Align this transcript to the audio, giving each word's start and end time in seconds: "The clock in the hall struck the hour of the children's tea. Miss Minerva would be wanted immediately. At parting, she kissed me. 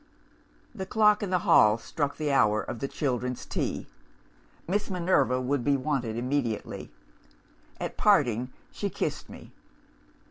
"The 0.73 0.87
clock 0.87 1.21
in 1.21 1.29
the 1.29 1.37
hall 1.45 1.77
struck 1.77 2.17
the 2.17 2.31
hour 2.31 2.59
of 2.63 2.79
the 2.79 2.87
children's 2.87 3.45
tea. 3.45 3.85
Miss 4.67 4.89
Minerva 4.89 5.39
would 5.39 5.63
be 5.63 5.77
wanted 5.77 6.17
immediately. 6.17 6.91
At 7.79 7.97
parting, 7.97 8.51
she 8.71 8.89
kissed 8.89 9.29
me. 9.29 9.53